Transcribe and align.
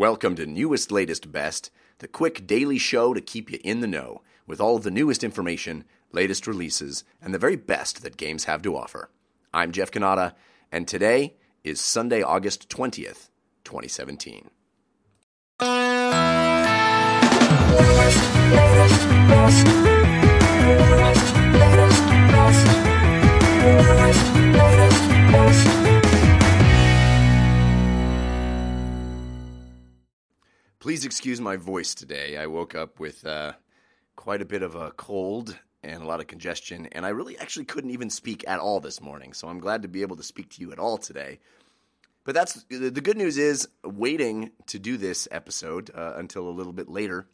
Welcome 0.00 0.34
to 0.36 0.46
Newest, 0.46 0.90
Latest, 0.90 1.30
Best, 1.30 1.70
the 1.98 2.08
quick 2.08 2.46
daily 2.46 2.78
show 2.78 3.12
to 3.12 3.20
keep 3.20 3.50
you 3.50 3.58
in 3.62 3.80
the 3.80 3.86
know 3.86 4.22
with 4.46 4.58
all 4.58 4.76
of 4.76 4.82
the 4.82 4.90
newest 4.90 5.22
information, 5.22 5.84
latest 6.10 6.46
releases, 6.46 7.04
and 7.20 7.34
the 7.34 7.38
very 7.38 7.56
best 7.56 8.02
that 8.02 8.16
games 8.16 8.44
have 8.44 8.62
to 8.62 8.74
offer. 8.74 9.10
I'm 9.52 9.72
Jeff 9.72 9.90
Cannata, 9.90 10.32
and 10.72 10.88
today 10.88 11.34
is 11.64 11.82
Sunday, 11.82 12.22
August 12.22 12.70
20th, 12.70 13.28
2017. 13.64 14.48
Please 31.00 31.06
excuse 31.06 31.40
my 31.40 31.56
voice 31.56 31.94
today. 31.94 32.36
I 32.36 32.44
woke 32.44 32.74
up 32.74 33.00
with 33.00 33.24
uh, 33.24 33.52
quite 34.16 34.42
a 34.42 34.44
bit 34.44 34.60
of 34.60 34.74
a 34.74 34.90
cold 34.90 35.58
and 35.82 36.02
a 36.02 36.06
lot 36.06 36.20
of 36.20 36.26
congestion, 36.26 36.90
and 36.92 37.06
I 37.06 37.08
really 37.08 37.38
actually 37.38 37.64
couldn't 37.64 37.92
even 37.92 38.10
speak 38.10 38.44
at 38.46 38.60
all 38.60 38.80
this 38.80 39.00
morning. 39.00 39.32
So 39.32 39.48
I'm 39.48 39.60
glad 39.60 39.80
to 39.80 39.88
be 39.88 40.02
able 40.02 40.16
to 40.16 40.22
speak 40.22 40.50
to 40.50 40.60
you 40.60 40.72
at 40.72 40.78
all 40.78 40.98
today. 40.98 41.40
But 42.24 42.34
that's 42.34 42.66
the 42.68 42.90
good 42.90 43.16
news 43.16 43.38
is 43.38 43.66
waiting 43.82 44.50
to 44.66 44.78
do 44.78 44.98
this 44.98 45.26
episode 45.30 45.90
uh, 45.94 46.12
until 46.16 46.46
a 46.46 46.52
little 46.52 46.74
bit 46.74 46.90
later 46.90 47.26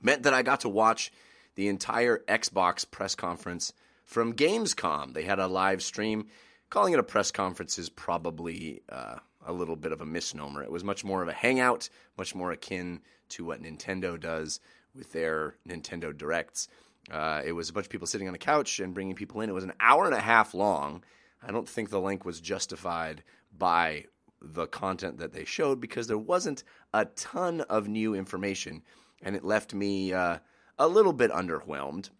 meant 0.00 0.22
that 0.22 0.32
I 0.32 0.40
got 0.40 0.60
to 0.60 0.70
watch 0.70 1.12
the 1.56 1.68
entire 1.68 2.24
Xbox 2.28 2.90
press 2.90 3.14
conference 3.14 3.74
from 4.06 4.32
Gamescom. 4.32 5.12
They 5.12 5.24
had 5.24 5.38
a 5.38 5.48
live 5.48 5.82
stream. 5.82 6.28
Calling 6.70 6.94
it 6.94 6.98
a 6.98 7.02
press 7.02 7.30
conference 7.30 7.78
is 7.78 7.90
probably 7.90 8.80
uh, 8.88 9.16
a 9.46 9.52
little 9.52 9.76
bit 9.76 9.92
of 9.92 10.00
a 10.00 10.06
misnomer. 10.06 10.62
It 10.62 10.70
was 10.70 10.84
much 10.84 11.04
more 11.04 11.22
of 11.22 11.28
a 11.28 11.32
hangout, 11.32 11.88
much 12.18 12.34
more 12.34 12.52
akin 12.52 13.00
to 13.30 13.44
what 13.44 13.62
Nintendo 13.62 14.18
does 14.18 14.60
with 14.94 15.12
their 15.12 15.54
Nintendo 15.68 16.16
Directs. 16.16 16.68
Uh, 17.10 17.42
it 17.44 17.52
was 17.52 17.68
a 17.68 17.72
bunch 17.72 17.86
of 17.86 17.90
people 17.90 18.06
sitting 18.06 18.28
on 18.28 18.34
a 18.34 18.38
couch 18.38 18.80
and 18.80 18.94
bringing 18.94 19.14
people 19.14 19.40
in. 19.40 19.48
It 19.48 19.54
was 19.54 19.64
an 19.64 19.72
hour 19.80 20.04
and 20.04 20.14
a 20.14 20.20
half 20.20 20.54
long. 20.54 21.02
I 21.42 21.50
don't 21.50 21.68
think 21.68 21.90
the 21.90 22.00
length 22.00 22.24
was 22.24 22.40
justified 22.40 23.22
by 23.56 24.04
the 24.42 24.66
content 24.66 25.18
that 25.18 25.32
they 25.32 25.44
showed 25.44 25.80
because 25.80 26.06
there 26.06 26.18
wasn't 26.18 26.64
a 26.92 27.04
ton 27.06 27.62
of 27.62 27.88
new 27.88 28.14
information, 28.14 28.82
and 29.22 29.36
it 29.36 29.44
left 29.44 29.74
me 29.74 30.12
uh, 30.12 30.38
a 30.78 30.88
little 30.88 31.12
bit 31.12 31.30
underwhelmed. 31.30 32.10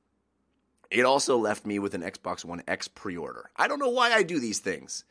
It 0.91 1.05
also 1.05 1.37
left 1.37 1.67
me 1.67 1.79
with 1.79 1.95
an 1.95 2.03
Xbox 2.03 2.45
One 2.45 2.63
X 2.67 2.89
pre 2.89 3.17
order. 3.17 3.51
I 3.57 3.69
don't 3.69 3.79
know 3.79 3.91
why 3.91 4.13
I 4.13 4.23
do 4.23 4.41
these 4.41 4.59
things. 4.59 5.05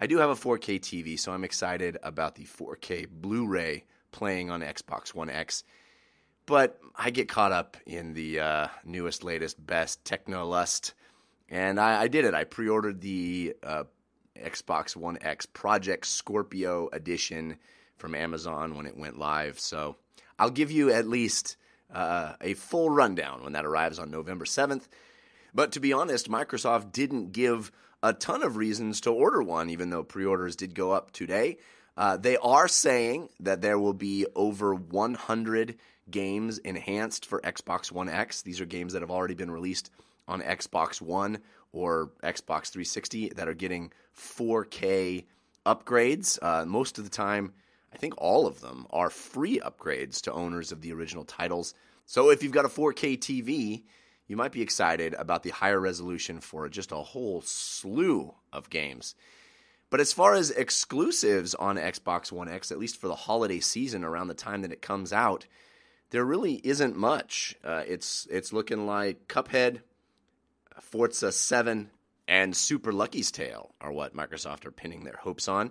I 0.00 0.06
do 0.06 0.18
have 0.18 0.30
a 0.30 0.34
4K 0.34 0.80
TV, 0.80 1.18
so 1.18 1.32
I'm 1.32 1.44
excited 1.44 1.98
about 2.02 2.34
the 2.34 2.44
4K 2.44 3.08
Blu 3.08 3.46
ray 3.46 3.84
playing 4.10 4.50
on 4.50 4.60
Xbox 4.60 5.14
One 5.14 5.30
X. 5.30 5.64
But 6.46 6.78
I 6.96 7.10
get 7.10 7.28
caught 7.28 7.52
up 7.52 7.76
in 7.86 8.12
the 8.12 8.40
uh, 8.40 8.68
newest, 8.84 9.24
latest, 9.24 9.64
best 9.64 10.04
techno 10.04 10.46
lust, 10.46 10.94
and 11.48 11.80
I, 11.80 12.02
I 12.02 12.08
did 12.08 12.24
it. 12.24 12.34
I 12.34 12.44
pre 12.44 12.68
ordered 12.68 13.00
the 13.00 13.54
uh, 13.62 13.84
Xbox 14.36 14.96
One 14.96 15.18
X 15.20 15.46
Project 15.46 16.06
Scorpio 16.06 16.88
edition 16.92 17.56
from 17.96 18.14
Amazon 18.14 18.76
when 18.76 18.86
it 18.86 18.96
went 18.96 19.18
live. 19.18 19.60
So 19.60 19.96
I'll 20.38 20.50
give 20.50 20.70
you 20.70 20.92
at 20.92 21.06
least 21.06 21.56
uh, 21.92 22.34
a 22.40 22.54
full 22.54 22.90
rundown 22.90 23.42
when 23.42 23.52
that 23.52 23.64
arrives 23.64 23.98
on 23.98 24.10
November 24.10 24.44
7th. 24.44 24.88
But 25.54 25.72
to 25.72 25.80
be 25.80 25.92
honest, 25.92 26.28
Microsoft 26.28 26.92
didn't 26.92 27.32
give 27.32 27.70
a 28.04 28.12
ton 28.12 28.42
of 28.42 28.58
reasons 28.58 29.00
to 29.00 29.10
order 29.10 29.42
one, 29.42 29.70
even 29.70 29.88
though 29.88 30.04
pre 30.04 30.26
orders 30.26 30.56
did 30.56 30.74
go 30.74 30.92
up 30.92 31.10
today. 31.10 31.56
Uh, 31.96 32.18
they 32.18 32.36
are 32.36 32.68
saying 32.68 33.30
that 33.40 33.62
there 33.62 33.78
will 33.78 33.94
be 33.94 34.26
over 34.34 34.74
100 34.74 35.76
games 36.10 36.58
enhanced 36.58 37.24
for 37.24 37.40
Xbox 37.40 37.90
One 37.90 38.10
X. 38.10 38.42
These 38.42 38.60
are 38.60 38.66
games 38.66 38.92
that 38.92 39.00
have 39.00 39.10
already 39.10 39.34
been 39.34 39.50
released 39.50 39.90
on 40.28 40.42
Xbox 40.42 41.00
One 41.00 41.38
or 41.72 42.10
Xbox 42.22 42.70
360 42.70 43.30
that 43.36 43.48
are 43.48 43.54
getting 43.54 43.90
4K 44.14 45.24
upgrades. 45.64 46.38
Uh, 46.42 46.66
most 46.66 46.98
of 46.98 47.04
the 47.04 47.10
time, 47.10 47.54
I 47.90 47.96
think 47.96 48.14
all 48.18 48.46
of 48.46 48.60
them 48.60 48.86
are 48.90 49.08
free 49.08 49.60
upgrades 49.60 50.20
to 50.22 50.32
owners 50.32 50.72
of 50.72 50.82
the 50.82 50.92
original 50.92 51.24
titles. 51.24 51.72
So 52.04 52.28
if 52.28 52.42
you've 52.42 52.52
got 52.52 52.66
a 52.66 52.68
4K 52.68 53.18
TV, 53.18 53.84
you 54.26 54.36
might 54.36 54.52
be 54.52 54.62
excited 54.62 55.14
about 55.14 55.42
the 55.42 55.50
higher 55.50 55.80
resolution 55.80 56.40
for 56.40 56.68
just 56.68 56.92
a 56.92 56.96
whole 56.96 57.42
slew 57.42 58.34
of 58.52 58.70
games. 58.70 59.14
But 59.90 60.00
as 60.00 60.12
far 60.12 60.34
as 60.34 60.50
exclusives 60.50 61.54
on 61.54 61.76
Xbox 61.76 62.32
One 62.32 62.48
X, 62.48 62.72
at 62.72 62.78
least 62.78 63.00
for 63.00 63.08
the 63.08 63.14
holiday 63.14 63.60
season 63.60 64.02
around 64.02 64.28
the 64.28 64.34
time 64.34 64.62
that 64.62 64.72
it 64.72 64.82
comes 64.82 65.12
out, 65.12 65.46
there 66.10 66.24
really 66.24 66.54
isn't 66.54 66.96
much. 66.96 67.54
Uh, 67.62 67.82
it's 67.86 68.26
it's 68.30 68.52
looking 68.52 68.86
like 68.86 69.28
Cuphead, 69.28 69.80
Forza 70.80 71.30
7, 71.30 71.90
and 72.26 72.56
Super 72.56 72.92
Lucky's 72.92 73.30
Tale 73.30 73.74
are 73.80 73.92
what 73.92 74.16
Microsoft 74.16 74.64
are 74.64 74.70
pinning 74.70 75.04
their 75.04 75.18
hopes 75.20 75.48
on. 75.48 75.70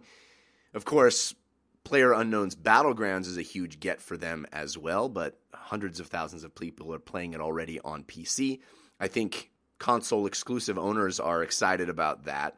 Of 0.73 0.85
course, 0.85 1.35
Player 1.83 2.13
Unknown's 2.13 2.55
Battlegrounds 2.55 3.27
is 3.27 3.37
a 3.37 3.41
huge 3.41 3.79
get 3.79 4.01
for 4.01 4.15
them 4.15 4.45
as 4.51 4.77
well, 4.77 5.09
but 5.09 5.37
hundreds 5.53 5.99
of 5.99 6.07
thousands 6.07 6.43
of 6.43 6.55
people 6.55 6.93
are 6.93 6.99
playing 6.99 7.33
it 7.33 7.41
already 7.41 7.79
on 7.81 8.03
PC. 8.03 8.59
I 8.99 9.07
think 9.07 9.51
console 9.79 10.25
exclusive 10.25 10.77
owners 10.77 11.19
are 11.19 11.43
excited 11.43 11.89
about 11.89 12.23
that. 12.23 12.57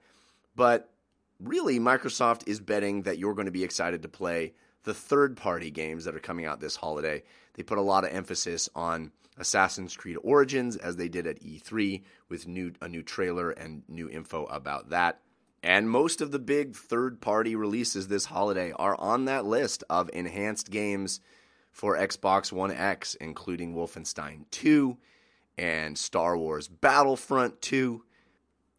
But 0.55 0.91
really, 1.39 1.79
Microsoft 1.79 2.47
is 2.47 2.59
betting 2.59 3.03
that 3.03 3.17
you're 3.17 3.33
going 3.33 3.47
to 3.47 3.51
be 3.51 3.63
excited 3.63 4.03
to 4.03 4.07
play 4.07 4.53
the 4.83 4.93
third 4.93 5.35
party 5.35 5.71
games 5.71 6.05
that 6.05 6.15
are 6.15 6.19
coming 6.19 6.45
out 6.45 6.59
this 6.59 6.75
holiday. 6.75 7.23
They 7.55 7.63
put 7.63 7.79
a 7.79 7.81
lot 7.81 8.03
of 8.03 8.13
emphasis 8.13 8.69
on 8.75 9.11
Assassin's 9.37 9.97
Creed 9.97 10.17
Origins 10.23 10.77
as 10.77 10.95
they 10.95 11.09
did 11.09 11.27
at 11.27 11.41
E3 11.41 12.03
with 12.29 12.47
new 12.47 12.73
a 12.81 12.87
new 12.87 13.03
trailer 13.03 13.49
and 13.49 13.83
new 13.87 14.09
info 14.09 14.45
about 14.45 14.91
that. 14.91 15.19
And 15.65 15.89
most 15.89 16.21
of 16.21 16.29
the 16.29 16.37
big 16.37 16.75
third 16.75 17.19
party 17.19 17.55
releases 17.55 18.07
this 18.07 18.25
holiday 18.25 18.71
are 18.73 18.95
on 18.99 19.25
that 19.25 19.45
list 19.45 19.83
of 19.89 20.11
enhanced 20.13 20.69
games 20.69 21.21
for 21.71 21.97
Xbox 21.97 22.51
One 22.51 22.69
X, 22.69 23.15
including 23.15 23.73
Wolfenstein 23.73 24.45
2 24.51 24.95
and 25.57 25.97
Star 25.97 26.37
Wars 26.37 26.67
Battlefront 26.67 27.63
2 27.63 28.03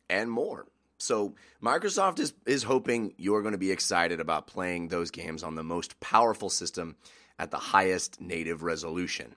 and 0.08 0.30
more. 0.30 0.66
So, 0.98 1.34
Microsoft 1.60 2.20
is, 2.20 2.34
is 2.46 2.62
hoping 2.62 3.14
you're 3.18 3.42
going 3.42 3.50
to 3.50 3.58
be 3.58 3.72
excited 3.72 4.20
about 4.20 4.46
playing 4.46 4.86
those 4.86 5.10
games 5.10 5.42
on 5.42 5.56
the 5.56 5.64
most 5.64 5.98
powerful 5.98 6.48
system 6.48 6.94
at 7.36 7.50
the 7.50 7.58
highest 7.58 8.20
native 8.20 8.62
resolution. 8.62 9.34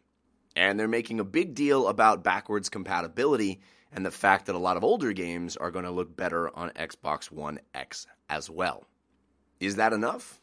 And 0.56 0.80
they're 0.80 0.88
making 0.88 1.20
a 1.20 1.26
big 1.26 1.56
deal 1.56 1.88
about 1.88 2.24
backwards 2.24 2.70
compatibility 2.70 3.60
and 3.92 4.06
the 4.06 4.12
fact 4.12 4.46
that 4.46 4.56
a 4.56 4.60
lot 4.60 4.78
of 4.78 4.84
older 4.84 5.14
games 5.14 5.58
are 5.58 5.72
going 5.72 5.86
to 5.86 5.92
look 5.92 6.16
better 6.16 6.56
on 6.56 6.70
Xbox 6.72 7.32
One 7.32 7.60
X 7.74 8.08
as 8.30 8.50
well. 8.50 8.86
Is 9.60 9.76
that 9.78 9.94
enough? 9.94 10.40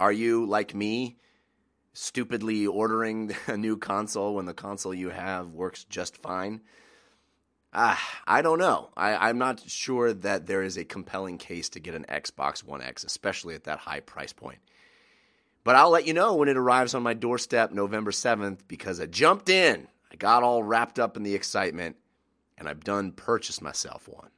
Are 0.00 0.12
you, 0.12 0.46
like 0.46 0.74
me, 0.74 1.16
stupidly 1.92 2.66
ordering 2.66 3.34
a 3.46 3.56
new 3.56 3.76
console 3.76 4.34
when 4.34 4.46
the 4.46 4.54
console 4.54 4.94
you 4.94 5.10
have 5.10 5.48
works 5.52 5.84
just 5.84 6.16
fine? 6.16 6.62
Ah, 7.74 8.20
I 8.26 8.42
don't 8.42 8.58
know. 8.58 8.90
I, 8.96 9.30
am 9.30 9.38
not 9.38 9.62
sure 9.66 10.12
that 10.12 10.46
there 10.46 10.62
is 10.62 10.76
a 10.76 10.84
compelling 10.84 11.38
case 11.38 11.70
to 11.70 11.80
get 11.80 11.94
an 11.94 12.04
Xbox 12.06 12.62
One 12.62 12.82
X, 12.82 13.02
especially 13.02 13.54
at 13.54 13.64
that 13.64 13.78
high 13.78 14.00
price 14.00 14.34
point. 14.34 14.58
But 15.64 15.76
I'll 15.76 15.90
let 15.90 16.06
you 16.06 16.12
know 16.12 16.34
when 16.34 16.48
it 16.48 16.56
arrives 16.56 16.94
on 16.94 17.02
my 17.02 17.14
doorstep 17.14 17.70
November 17.70 18.10
7th 18.10 18.58
because 18.68 19.00
I 19.00 19.06
jumped 19.06 19.48
in. 19.48 19.86
I 20.10 20.16
got 20.16 20.42
all 20.42 20.62
wrapped 20.62 20.98
up 20.98 21.16
in 21.16 21.22
the 21.22 21.34
excitement 21.34 21.96
and 22.56 22.68
I've 22.68 22.84
done 22.84 23.12
purchased 23.12 23.62
myself 23.62 24.08
one. 24.08 24.30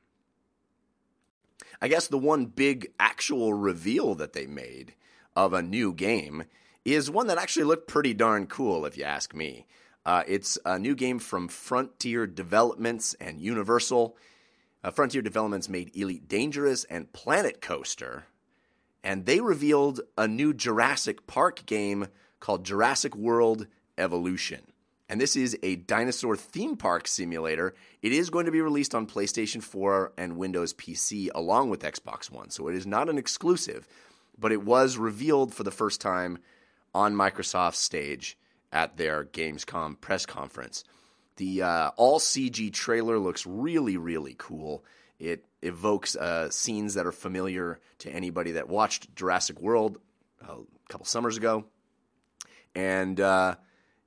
I 1.80 1.88
guess 1.88 2.06
the 2.06 2.18
one 2.18 2.46
big 2.46 2.92
actual 2.98 3.52
reveal 3.54 4.14
that 4.14 4.32
they 4.32 4.46
made 4.46 4.94
of 5.36 5.52
a 5.52 5.62
new 5.62 5.92
game 5.92 6.44
is 6.84 7.10
one 7.10 7.26
that 7.26 7.38
actually 7.38 7.64
looked 7.64 7.88
pretty 7.88 8.14
darn 8.14 8.46
cool, 8.46 8.86
if 8.86 8.96
you 8.96 9.04
ask 9.04 9.34
me. 9.34 9.66
Uh, 10.06 10.22
it's 10.26 10.58
a 10.64 10.78
new 10.78 10.94
game 10.94 11.18
from 11.18 11.48
Frontier 11.48 12.26
Developments 12.26 13.14
and 13.14 13.40
Universal. 13.40 14.16
Uh, 14.82 14.90
Frontier 14.90 15.22
Developments 15.22 15.68
made 15.68 15.96
Elite 15.96 16.28
Dangerous 16.28 16.84
and 16.84 17.12
Planet 17.12 17.62
Coaster, 17.62 18.26
and 19.02 19.24
they 19.24 19.40
revealed 19.40 20.00
a 20.18 20.28
new 20.28 20.52
Jurassic 20.52 21.26
Park 21.26 21.64
game 21.64 22.08
called 22.38 22.64
Jurassic 22.64 23.16
World 23.16 23.66
Evolution. 23.96 24.73
And 25.08 25.20
this 25.20 25.36
is 25.36 25.56
a 25.62 25.76
dinosaur 25.76 26.36
theme 26.36 26.76
park 26.76 27.06
simulator. 27.06 27.74
It 28.00 28.12
is 28.12 28.30
going 28.30 28.46
to 28.46 28.52
be 28.52 28.62
released 28.62 28.94
on 28.94 29.06
PlayStation 29.06 29.62
4 29.62 30.12
and 30.16 30.36
Windows 30.36 30.72
PC 30.72 31.28
along 31.34 31.70
with 31.70 31.82
Xbox 31.82 32.30
One. 32.30 32.50
So 32.50 32.68
it 32.68 32.74
is 32.74 32.86
not 32.86 33.08
an 33.10 33.18
exclusive, 33.18 33.86
but 34.38 34.52
it 34.52 34.64
was 34.64 34.96
revealed 34.96 35.52
for 35.52 35.62
the 35.62 35.70
first 35.70 36.00
time 36.00 36.38
on 36.94 37.14
Microsoft's 37.14 37.78
stage 37.78 38.38
at 38.72 38.96
their 38.96 39.24
Gamescom 39.24 40.00
press 40.00 40.24
conference. 40.24 40.84
The 41.36 41.62
uh, 41.62 41.90
all 41.96 42.18
CG 42.18 42.72
trailer 42.72 43.18
looks 43.18 43.46
really, 43.46 43.96
really 43.96 44.36
cool. 44.38 44.84
It 45.18 45.44
evokes 45.62 46.16
uh, 46.16 46.50
scenes 46.50 46.94
that 46.94 47.06
are 47.06 47.12
familiar 47.12 47.78
to 47.98 48.10
anybody 48.10 48.52
that 48.52 48.68
watched 48.68 49.14
Jurassic 49.16 49.60
World 49.60 49.98
a 50.40 50.56
couple 50.88 51.06
summers 51.06 51.36
ago. 51.36 51.64
and 52.74 53.20
uh, 53.20 53.56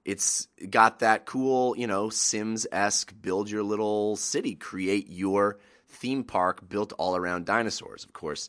it's 0.08 0.48
got 0.70 1.00
that 1.00 1.26
cool, 1.26 1.78
you 1.78 1.86
know, 1.86 2.10
Sims 2.10 2.66
esque 2.72 3.14
build 3.22 3.50
your 3.50 3.62
little 3.62 4.16
city, 4.16 4.56
create 4.56 5.10
your 5.10 5.60
theme 5.90 6.24
park 6.24 6.68
built 6.70 6.94
all 6.98 7.18
around 7.18 7.46
dinosaurs. 7.46 8.06
Of 8.06 8.14
course, 8.14 8.48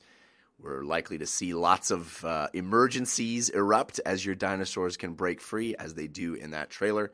we're 0.60 0.84
likely 0.84 1.18
to 1.18 1.26
see 1.26 1.54
lots 1.54 1.90
of 1.90 2.24
uh, 2.24 2.46
emergencies 2.54 3.48
erupt 3.48 3.98
as 4.06 4.24
your 4.24 4.36
dinosaurs 4.36 4.96
can 4.96 5.14
break 5.14 5.40
free, 5.40 5.74
as 5.74 5.94
they 5.94 6.06
do 6.06 6.34
in 6.34 6.52
that 6.52 6.70
trailer. 6.70 7.10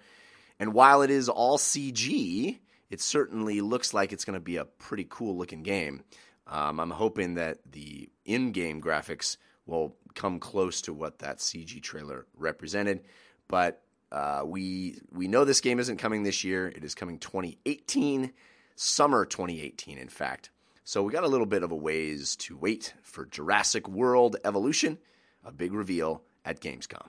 And 0.61 0.75
while 0.75 1.01
it 1.01 1.11
is 1.11 1.31
all 1.31 1.57
CG, 1.57 2.59
it 2.91 3.01
certainly 3.01 3.63
looks 3.63 3.95
like 3.95 4.13
it's 4.13 4.27
going 4.27 4.39
to 4.39 4.41
be 4.41 4.59
a 4.59 4.67
pretty 4.67 5.07
cool 5.09 5.39
looking 5.39 5.63
game. 5.63 6.03
Um, 6.47 6.81
I'm 6.81 6.91
hoping 6.91 7.37
that 7.37 7.61
the 7.73 8.11
in 8.27 8.53
game 8.53 8.83
graphics 8.83 9.39
will 9.65 9.97
come 10.15 10.39
close 10.39 10.83
to 10.83 10.93
what 10.93 11.21
that 11.21 11.39
CG 11.39 11.83
trailer 11.83 12.27
represented. 12.37 13.05
But 13.49 13.81
uh, 14.13 14.43
we 14.45 14.99
we 15.13 15.29
know 15.29 15.45
this 15.45 15.61
game 15.61 15.79
isn't 15.79 15.97
coming 15.97 16.23
this 16.23 16.45
year. 16.45 16.69
It 16.69 16.85
is 16.85 16.95
coming 16.95 17.19
2018, 17.19 18.33
summer 18.77 19.25
2018, 19.25 19.99
in 19.99 20.09
fact. 20.09 20.51
So 20.85 21.03
we 21.03 21.13
got 21.13 21.25
a 21.25 21.29
little 21.29 21.47
bit 21.47 21.63
of 21.63 21.73
a 21.73 21.77
ways 21.77 22.37
to 22.37 22.57
wait 22.57 22.95
for 23.03 23.25
Jurassic 23.25 23.89
World 23.89 24.37
Evolution, 24.45 24.99
a 25.45 25.51
big 25.51 25.73
reveal 25.73 26.23
at 26.45 26.61
Gamescom. 26.61 27.07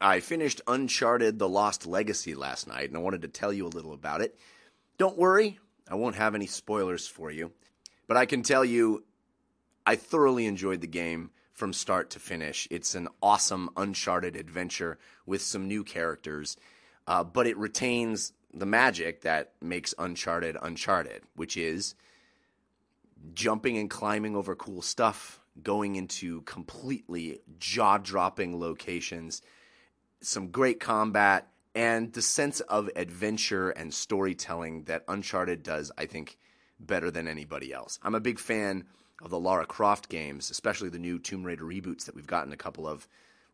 I 0.00 0.20
finished 0.20 0.60
Uncharted 0.68 1.38
The 1.38 1.48
Lost 1.48 1.86
Legacy 1.86 2.34
last 2.34 2.68
night, 2.68 2.88
and 2.88 2.96
I 2.96 3.00
wanted 3.00 3.22
to 3.22 3.28
tell 3.28 3.52
you 3.52 3.66
a 3.66 3.68
little 3.68 3.92
about 3.92 4.20
it. 4.20 4.38
Don't 4.98 5.18
worry, 5.18 5.58
I 5.90 5.94
won't 5.94 6.16
have 6.16 6.34
any 6.34 6.46
spoilers 6.46 7.06
for 7.06 7.30
you, 7.30 7.50
but 8.06 8.16
I 8.16 8.26
can 8.26 8.42
tell 8.42 8.64
you 8.64 9.04
I 9.86 9.96
thoroughly 9.96 10.46
enjoyed 10.46 10.82
the 10.82 10.86
game 10.86 11.30
from 11.58 11.72
start 11.72 12.10
to 12.10 12.18
finish. 12.18 12.66
It's 12.70 12.94
an 12.94 13.08
awesome 13.20 13.68
Uncharted 13.76 14.36
adventure 14.36 14.98
with 15.26 15.42
some 15.42 15.68
new 15.68 15.84
characters, 15.84 16.56
uh, 17.06 17.24
but 17.24 17.46
it 17.46 17.58
retains 17.58 18.32
the 18.54 18.66
magic 18.66 19.22
that 19.22 19.52
makes 19.60 19.92
Uncharted 19.98 20.56
Uncharted, 20.62 21.22
which 21.34 21.56
is 21.56 21.94
jumping 23.34 23.76
and 23.76 23.90
climbing 23.90 24.36
over 24.36 24.54
cool 24.54 24.80
stuff, 24.80 25.40
going 25.62 25.96
into 25.96 26.42
completely 26.42 27.40
jaw 27.58 27.98
dropping 27.98 28.58
locations 28.58 29.42
some 30.20 30.48
great 30.48 30.80
combat, 30.80 31.48
and 31.74 32.12
the 32.12 32.22
sense 32.22 32.60
of 32.60 32.90
adventure 32.96 33.70
and 33.70 33.92
storytelling 33.92 34.84
that 34.84 35.04
Uncharted 35.06 35.62
does, 35.62 35.92
I 35.96 36.06
think, 36.06 36.38
better 36.80 37.10
than 37.10 37.28
anybody 37.28 37.72
else. 37.72 37.98
I'm 38.02 38.14
a 38.14 38.20
big 38.20 38.38
fan 38.38 38.84
of 39.22 39.30
the 39.30 39.40
Lara 39.40 39.66
Croft 39.66 40.08
games, 40.08 40.50
especially 40.50 40.88
the 40.88 40.98
new 40.98 41.18
Tomb 41.18 41.44
Raider 41.44 41.64
reboots 41.64 42.04
that 42.04 42.14
we've 42.14 42.26
gotten 42.26 42.52
a 42.52 42.56
couple 42.56 42.86
of 42.86 43.08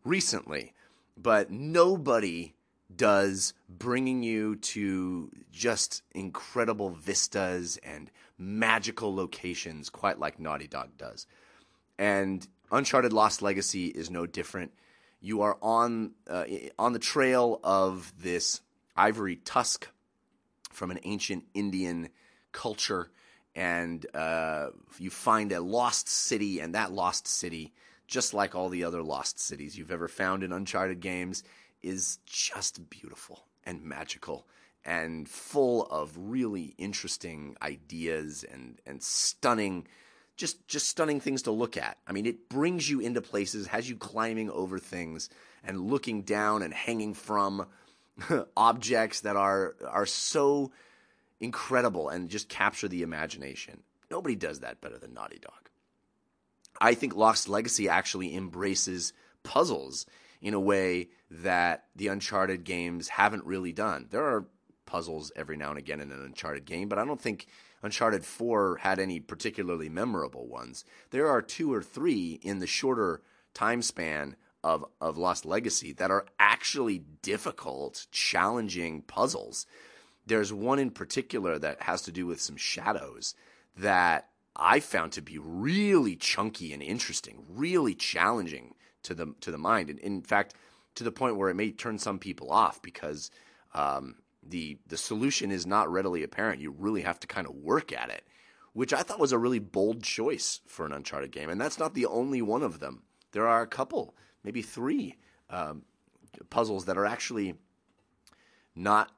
recently. 0.05 0.75
But 1.17 1.51
nobody 1.51 2.55
does 2.95 3.55
bringing 3.69 4.23
you 4.23 4.57
to 4.57 5.31
just 5.51 6.03
incredible 6.13 6.91
vistas 6.91 7.79
and 7.83 8.11
magical 8.37 9.15
locations 9.15 9.89
quite 9.89 10.19
like 10.19 10.39
Naughty 10.39 10.67
Dog 10.67 10.97
does. 10.99 11.27
And 11.99 12.47
Uncharted 12.71 13.13
Lost 13.13 13.41
Legacy 13.41 13.87
is 13.87 14.11
no 14.11 14.27
different 14.27 14.73
you 15.25 15.41
are 15.41 15.57
on 15.63 16.13
uh, 16.29 16.45
on 16.79 16.93
the 16.93 16.99
trail 16.99 17.59
of 17.65 18.13
this 18.21 18.61
ivory 18.95 19.37
tusk 19.37 19.89
from 20.71 20.91
an 20.91 20.99
ancient 21.05 21.45
Indian 21.55 22.11
culture, 22.55 23.11
and 23.55 24.07
uh, 24.15 24.69
you 24.99 25.11
find 25.11 25.53
a 25.53 25.61
lost 25.61 26.09
city, 26.09 26.61
and 26.61 26.75
that 26.75 26.93
lost 26.93 27.29
city, 27.29 27.75
just 28.09 28.33
like 28.33 28.55
all 28.55 28.71
the 28.71 28.85
other 28.85 29.03
lost 29.03 29.39
cities 29.39 29.77
you've 29.77 29.93
ever 29.93 30.09
found 30.09 30.43
in 30.43 30.53
Uncharted 30.53 31.01
games, 31.01 31.45
is 31.83 32.19
just 32.25 32.89
beautiful 32.89 33.45
and 33.65 33.83
magical 33.83 34.47
and 34.85 35.29
full 35.29 35.87
of 35.87 36.13
really 36.17 36.75
interesting 36.79 37.57
ideas 37.63 38.45
and 38.51 38.81
and 38.87 39.03
stunning 39.03 39.87
just 40.37 40.67
just 40.67 40.89
stunning 40.89 41.21
things 41.21 41.43
to 41.43 41.53
look 41.53 41.77
at. 41.77 41.97
I 42.07 42.13
mean, 42.13 42.27
it 42.27 42.49
brings 42.49 42.91
you 42.91 43.01
into 43.01 43.21
places, 43.21 43.69
has 43.69 43.89
you 43.89 43.97
climbing 43.97 44.51
over 44.51 44.79
things 44.79 45.31
and 45.63 45.89
looking 45.91 46.23
down 46.23 46.63
and 46.63 46.75
hanging 46.75 47.15
from 47.15 47.67
objects 48.57 49.21
that 49.21 49.37
are 49.37 49.75
are 49.87 50.07
so 50.07 50.73
incredible 51.45 52.09
and 52.09 52.29
just 52.29 52.49
capture 52.49 52.89
the 52.89 53.03
imagination. 53.03 53.83
Nobody 54.11 54.35
does 54.35 54.61
that 54.61 54.81
better 54.81 54.99
than 54.99 55.15
Naughty 55.15 55.39
Dog. 55.39 55.71
I 56.81 56.95
think 56.95 57.15
Lost 57.15 57.49
Legacy 57.49 57.89
actually 57.89 58.35
embraces 58.35 59.13
puzzles 59.43 60.07
in 60.41 60.55
a 60.55 60.61
way 60.61 61.09
that 61.31 61.85
the 61.95 62.09
Uncharted 62.09 62.65
games 62.65 63.09
haven't 63.09 63.45
really 63.45 63.73
done. 63.73 64.09
There 64.11 64.25
are 64.25 64.47
puzzles 64.87 65.33
every 65.37 65.57
now 65.57 65.71
and 65.71 65.79
again 65.79 66.01
in 66.01 66.13
an 66.13 66.25
Uncharted 66.25 66.65
game, 66.65 66.89
but 66.89 66.99
I 66.99 67.05
don't 67.05 67.21
think 67.21 67.47
Uncharted 67.83 68.25
4 68.25 68.79
had 68.79 68.99
any 68.99 69.21
particularly 69.21 69.89
memorable 69.89 70.47
ones. 70.47 70.85
There 71.11 71.29
are 71.29 71.43
two 71.43 71.73
or 71.73 71.83
three 71.83 72.41
in 72.43 72.59
the 72.59 72.67
shorter 72.67 73.23
time 73.55 73.83
span 73.83 74.37
of, 74.63 74.85
of 75.01 75.19
Lost 75.19 75.45
Legacy 75.45 75.93
that 75.93 76.11
are 76.11 76.27
actually 76.39 77.05
difficult, 77.23 78.07
challenging 78.11 79.03
puzzles. 79.03 79.67
There's 80.27 80.53
one 80.53 80.79
in 80.79 80.91
particular 80.91 81.59
that 81.59 81.83
has 81.83 82.03
to 82.03 82.13
do 82.13 82.27
with 82.27 82.41
some 82.41 82.57
shadows 82.57 83.35
that 83.77 84.29
I 84.57 84.81
found 84.81 85.13
to 85.13 85.23
be 85.23 85.39
really 85.39 86.17
chunky 86.17 86.73
and 86.73 86.83
interesting, 86.83 87.45
really 87.49 87.95
challenging 87.95 88.75
to 89.03 89.15
the 89.15 89.35
to 89.41 89.51
the 89.51 89.59
mind. 89.59 89.91
And 89.91 89.99
in 89.99 90.23
fact, 90.23 90.55
to 90.95 91.05
the 91.05 91.13
point 91.13 91.37
where 91.37 91.51
it 91.51 91.55
may 91.55 91.71
turn 91.71 91.99
some 91.99 92.19
people 92.19 92.51
off 92.51 92.81
because 92.81 93.31
um, 93.75 94.17
the 94.43 94.79
the 94.87 94.97
solution 94.97 95.51
is 95.51 95.67
not 95.67 95.91
readily 95.91 96.23
apparent. 96.23 96.61
You 96.61 96.71
really 96.71 97.03
have 97.03 97.21
to 97.21 97.27
kind 97.27 97.47
of 97.47 97.55
work 97.55 97.93
at 97.93 98.11
it, 98.11 98.25
which 98.73 98.93
I 98.93 99.03
thought 99.03 99.21
was 99.21 99.33
a 99.33 99.39
really 99.39 99.59
bold 99.59 100.03
choice 100.03 100.61
for 100.67 100.87
an 100.87 100.93
Uncharted 100.93 101.33
game. 101.33 101.51
And 101.51 101.61
that's 101.61 101.79
not 101.79 101.95
the 101.95 102.07
only 102.07 102.43
one 102.43 102.63
of 102.63 102.81
them. 102.81 103.03
There 103.33 103.49
are 103.49 103.63
a 103.63 103.67
couple, 103.67 104.15
maybe 104.45 104.63
three 104.63 105.17
um, 105.51 105.83
puzzles 106.51 106.85
that 106.85 106.97
are 106.97 107.07
actually 107.07 107.55
not 108.77 109.11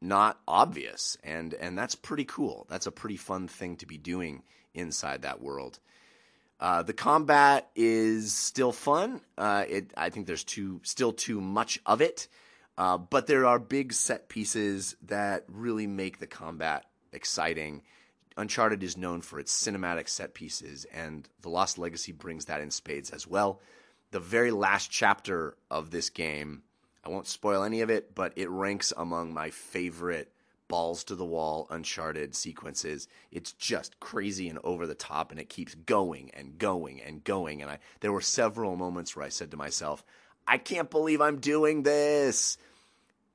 not 0.00 0.40
obvious, 0.48 1.16
and 1.22 1.54
and 1.54 1.76
that's 1.76 1.94
pretty 1.94 2.24
cool. 2.24 2.66
That's 2.68 2.86
a 2.86 2.92
pretty 2.92 3.16
fun 3.16 3.48
thing 3.48 3.76
to 3.76 3.86
be 3.86 3.98
doing 3.98 4.42
inside 4.74 5.22
that 5.22 5.40
world. 5.40 5.78
Uh, 6.58 6.82
the 6.82 6.92
combat 6.92 7.70
is 7.74 8.34
still 8.34 8.72
fun. 8.72 9.20
Uh, 9.38 9.64
it, 9.68 9.92
I 9.96 10.10
think 10.10 10.26
there's 10.26 10.44
too 10.44 10.80
still 10.84 11.12
too 11.12 11.40
much 11.40 11.80
of 11.86 12.00
it. 12.00 12.28
Uh, 12.76 12.96
but 12.96 13.26
there 13.26 13.46
are 13.46 13.58
big 13.58 13.92
set 13.92 14.28
pieces 14.28 14.96
that 15.06 15.44
really 15.48 15.86
make 15.86 16.18
the 16.18 16.26
combat 16.26 16.86
exciting. 17.12 17.82
Uncharted 18.36 18.82
is 18.82 18.96
known 18.96 19.20
for 19.20 19.38
its 19.38 19.52
cinematic 19.52 20.08
set 20.08 20.32
pieces, 20.32 20.86
and 20.94 21.28
The 21.42 21.50
Lost 21.50 21.78
Legacy 21.78 22.12
brings 22.12 22.46
that 22.46 22.62
in 22.62 22.70
spades 22.70 23.10
as 23.10 23.26
well. 23.26 23.60
The 24.12 24.20
very 24.20 24.50
last 24.50 24.90
chapter 24.90 25.56
of 25.70 25.90
this 25.90 26.08
game, 26.08 26.62
I 27.04 27.08
won't 27.08 27.26
spoil 27.26 27.62
any 27.62 27.80
of 27.80 27.90
it, 27.90 28.14
but 28.14 28.32
it 28.36 28.50
ranks 28.50 28.92
among 28.96 29.32
my 29.32 29.50
favorite 29.50 30.32
balls 30.68 31.02
to 31.04 31.14
the 31.14 31.24
wall 31.24 31.66
Uncharted 31.70 32.34
sequences. 32.34 33.08
It's 33.32 33.52
just 33.52 33.98
crazy 34.00 34.48
and 34.48 34.58
over 34.62 34.86
the 34.86 34.94
top, 34.94 35.30
and 35.30 35.40
it 35.40 35.48
keeps 35.48 35.74
going 35.74 36.30
and 36.34 36.58
going 36.58 37.00
and 37.00 37.24
going. 37.24 37.62
And 37.62 37.70
I, 37.70 37.78
there 38.00 38.12
were 38.12 38.20
several 38.20 38.76
moments 38.76 39.16
where 39.16 39.24
I 39.24 39.30
said 39.30 39.50
to 39.50 39.56
myself, 39.56 40.04
I 40.46 40.58
can't 40.58 40.90
believe 40.90 41.20
I'm 41.20 41.38
doing 41.38 41.82
this 41.82 42.58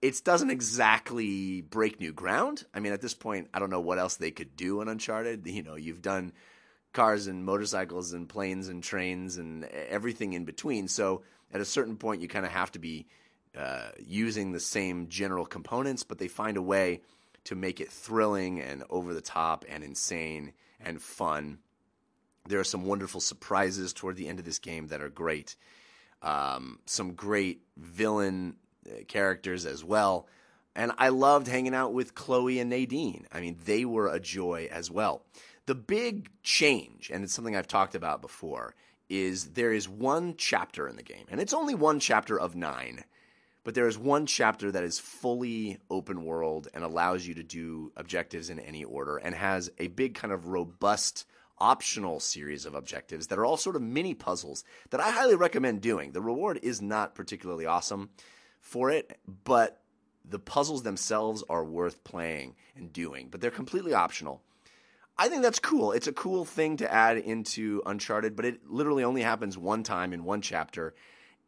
it 0.05 0.23
doesn't 0.23 0.51
exactly 0.51 1.61
break 1.61 1.99
new 1.99 2.13
ground. 2.13 2.63
I 2.75 2.79
mean, 2.79 2.93
at 2.93 3.01
this 3.01 3.15
point, 3.15 3.49
I 3.55 3.59
don't 3.59 3.71
know 3.71 3.81
what 3.81 3.97
else 3.97 4.17
they 4.17 4.29
could 4.29 4.55
do 4.55 4.81
in 4.81 4.87
Uncharted. 4.87 5.47
You 5.55 5.63
know, 5.63 5.75
you've 5.75 6.03
done 6.03 6.33
cars 6.93 7.25
and 7.25 7.43
motorcycles 7.43 8.13
and 8.13 8.29
planes 8.29 8.67
and 8.67 8.83
trains 8.83 9.37
and 9.37 9.63
everything 9.63 10.33
in 10.33 10.45
between. 10.45 10.87
So 10.87 11.23
at 11.51 11.59
a 11.59 11.65
certain 11.65 11.97
point, 11.97 12.21
you 12.21 12.27
kind 12.27 12.45
of 12.45 12.51
have 12.51 12.71
to 12.73 12.79
be 12.79 13.07
uh, 13.57 13.89
using 13.99 14.51
the 14.51 14.59
same 14.59 15.07
general 15.07 15.45
components, 15.45 16.03
but 16.03 16.17
they 16.17 16.27
find 16.27 16.57
a 16.57 16.61
way 16.61 17.01
to 17.45 17.55
make 17.55 17.79
it 17.79 17.91
thrilling 17.91 18.59
and 18.59 18.83
over 18.89 19.13
the 19.13 19.21
top 19.21 19.65
and 19.69 19.83
insane 19.83 20.53
and 20.79 21.01
fun. 21.01 21.59
There 22.47 22.59
are 22.59 22.65
some 22.65 22.85
wonderful 22.85 23.21
surprises 23.21 23.93
toward 23.93 24.17
the 24.17 24.27
end 24.27 24.39
of 24.39 24.45
this 24.45 24.59
game 24.59 24.87
that 24.87 25.01
are 25.01 25.09
great. 25.09 25.55
Um, 26.21 26.79
some 26.85 27.13
great 27.13 27.61
villain 27.77 28.55
characters 29.07 29.65
as 29.65 29.83
well. 29.83 30.27
And 30.75 30.91
I 30.97 31.09
loved 31.09 31.47
hanging 31.47 31.73
out 31.73 31.93
with 31.93 32.15
Chloe 32.15 32.59
and 32.59 32.69
Nadine. 32.69 33.27
I 33.31 33.39
mean, 33.39 33.57
they 33.63 33.85
were 33.85 34.07
a 34.07 34.19
joy 34.19 34.67
as 34.71 34.91
well. 34.91 35.23
The 35.67 35.75
big 35.75 36.29
change, 36.43 37.09
and 37.11 37.23
it's 37.23 37.33
something 37.33 37.55
I've 37.55 37.67
talked 37.67 37.95
about 37.95 38.21
before, 38.21 38.75
is 39.09 39.51
there 39.51 39.71
is 39.71 39.87
one 39.87 40.35
chapter 40.37 40.87
in 40.87 40.95
the 40.95 41.03
game, 41.03 41.25
and 41.29 41.39
it's 41.39 41.53
only 41.53 41.75
one 41.75 41.99
chapter 41.99 42.39
of 42.39 42.55
nine, 42.55 43.03
but 43.65 43.73
there 43.73 43.87
is 43.87 43.97
one 43.97 44.27
chapter 44.27 44.71
that 44.71 44.83
is 44.83 44.99
fully 44.99 45.79
open 45.89 46.23
world 46.23 46.69
and 46.73 46.83
allows 46.83 47.27
you 47.27 47.33
to 47.33 47.43
do 47.43 47.91
objectives 47.97 48.49
in 48.49 48.59
any 48.59 48.85
order 48.85 49.17
and 49.17 49.35
has 49.35 49.69
a 49.79 49.87
big 49.87 50.13
kind 50.13 50.31
of 50.31 50.47
robust 50.47 51.25
optional 51.57 52.19
series 52.19 52.65
of 52.65 52.75
objectives 52.75 53.27
that 53.27 53.39
are 53.39 53.45
all 53.45 53.57
sort 53.57 53.75
of 53.75 53.81
mini 53.81 54.13
puzzles 54.13 54.63
that 54.91 55.01
I 55.01 55.09
highly 55.09 55.35
recommend 55.35 55.81
doing. 55.81 56.11
The 56.11 56.21
reward 56.21 56.59
is 56.61 56.81
not 56.81 57.15
particularly 57.15 57.65
awesome 57.65 58.11
for 58.61 58.91
it, 58.91 59.17
but 59.43 59.81
the 60.23 60.39
puzzles 60.39 60.83
themselves 60.83 61.43
are 61.49 61.65
worth 61.65 62.03
playing 62.03 62.55
and 62.75 62.93
doing, 62.93 63.29
but 63.31 63.41
they're 63.41 63.51
completely 63.51 63.93
optional. 63.93 64.43
I 65.17 65.27
think 65.27 65.41
that's 65.41 65.59
cool. 65.59 65.91
It's 65.91 66.07
a 66.07 66.13
cool 66.13 66.45
thing 66.45 66.77
to 66.77 66.93
add 66.93 67.17
into 67.17 67.81
Uncharted, 67.85 68.35
but 68.35 68.45
it 68.45 68.69
literally 68.69 69.03
only 69.03 69.21
happens 69.21 69.57
one 69.57 69.81
time 69.81 70.13
in 70.13 70.23
one 70.23 70.41
chapter, 70.41 70.93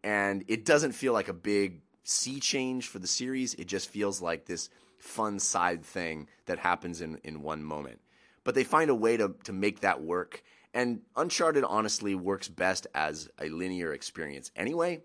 and 0.04 0.46
it 0.48 0.66
doesn't 0.66 0.94
feel 0.94 1.12
like 1.12 1.28
a 1.28 1.34
big 1.34 1.82
sea 2.08 2.40
change 2.40 2.88
for 2.88 3.00
the 3.00 3.08
series. 3.08 3.54
It 3.56 3.68
just 3.68 3.90
feels 3.90 4.22
like 4.22 4.46
this 4.46 4.70
fun 4.98 5.40
side 5.40 5.84
thing 5.84 6.28
that 6.46 6.60
happens 6.60 7.02
in, 7.02 7.20
in 7.24 7.42
one 7.42 7.64
moment. 7.64 8.00
But 8.44 8.56
they 8.56 8.64
find 8.64 8.90
a 8.90 8.96
way 8.96 9.18
to, 9.18 9.36
to 9.44 9.54
make 9.54 9.82
that 9.82 10.02
work. 10.02 10.42
And 10.74 11.02
Uncharted 11.16 11.64
honestly 11.66 12.16
works 12.16 12.48
best 12.48 12.88
as 12.96 13.30
a 13.40 13.50
linear 13.50 13.94
experience 13.94 14.52
anyway. 14.56 15.02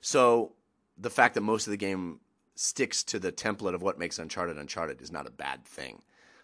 So 0.00 0.52
the 0.96 1.10
fact 1.10 1.34
that 1.34 1.42
most 1.42 1.66
of 1.66 1.70
the 1.70 1.76
game 1.76 2.20
sticks 2.54 3.04
to 3.04 3.18
the 3.18 3.32
template 3.32 3.74
of 3.74 3.82
what 3.82 3.98
makes 3.98 4.18
Uncharted 4.18 4.56
Uncharted 4.56 5.02
is 5.02 5.12
not 5.12 5.26
a 5.26 5.30
bad 5.30 5.64
thing. 5.64 6.02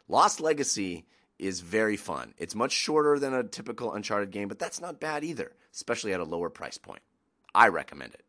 Lost 0.08 0.40
Legacy 0.40 1.06
is 1.38 1.60
very 1.60 1.96
fun. 1.96 2.34
It's 2.36 2.54
much 2.54 2.72
shorter 2.72 3.18
than 3.18 3.32
a 3.32 3.44
typical 3.44 3.94
Uncharted 3.94 4.30
game, 4.32 4.48
but 4.48 4.58
that's 4.58 4.80
not 4.80 5.00
bad 5.00 5.24
either, 5.24 5.52
especially 5.72 6.12
at 6.12 6.20
a 6.20 6.24
lower 6.24 6.50
price 6.50 6.76
point. 6.76 7.02
I 7.54 7.68
recommend 7.68 8.12
it. 8.14 8.24